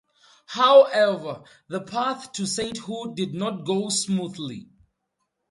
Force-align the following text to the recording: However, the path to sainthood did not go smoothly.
However, 0.47 1.43
the 1.67 1.79
path 1.79 2.31
to 2.31 2.47
sainthood 2.47 3.15
did 3.15 3.35
not 3.35 3.65
go 3.67 3.89
smoothly. 3.89 4.67